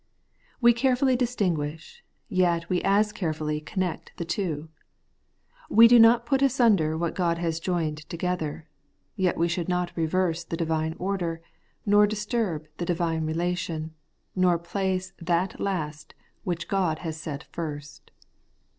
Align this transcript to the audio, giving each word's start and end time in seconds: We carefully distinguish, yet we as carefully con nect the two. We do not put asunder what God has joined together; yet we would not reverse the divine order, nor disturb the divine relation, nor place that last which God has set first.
We 0.59 0.73
carefully 0.73 1.15
distinguish, 1.15 2.03
yet 2.27 2.69
we 2.71 2.81
as 2.81 3.11
carefully 3.11 3.61
con 3.61 3.83
nect 3.83 4.07
the 4.17 4.25
two. 4.25 4.67
We 5.69 5.87
do 5.87 5.99
not 5.99 6.25
put 6.25 6.41
asunder 6.41 6.97
what 6.97 7.13
God 7.13 7.37
has 7.37 7.59
joined 7.59 7.99
together; 8.09 8.67
yet 9.15 9.37
we 9.37 9.47
would 9.55 9.69
not 9.69 9.95
reverse 9.95 10.43
the 10.43 10.57
divine 10.57 10.95
order, 10.97 11.43
nor 11.85 12.07
disturb 12.07 12.65
the 12.77 12.85
divine 12.87 13.27
relation, 13.27 13.93
nor 14.35 14.57
place 14.57 15.13
that 15.21 15.59
last 15.61 16.15
which 16.43 16.67
God 16.67 16.97
has 17.05 17.15
set 17.15 17.43
first. 17.51 18.09